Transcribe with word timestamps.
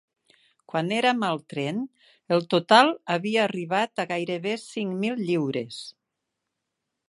Quan 0.71 0.87
érem 0.95 1.25
al 1.27 1.41
tren, 1.53 1.83
el 2.37 2.41
total 2.55 2.91
havia 3.17 3.43
arribat 3.45 4.03
a 4.05 4.09
gairebé 4.15 4.57
cinc 4.65 4.99
mil 5.07 5.23
lliures. 5.29 5.83